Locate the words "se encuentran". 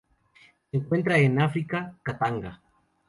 0.71-1.19